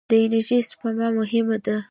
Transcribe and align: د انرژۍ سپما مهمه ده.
د 0.09 0.11
انرژۍ 0.23 0.59
سپما 0.69 1.07
مهمه 1.19 1.57
ده. 1.65 1.75